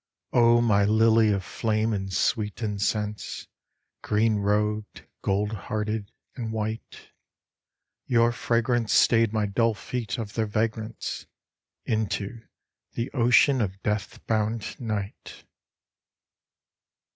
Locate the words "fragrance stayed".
8.31-9.31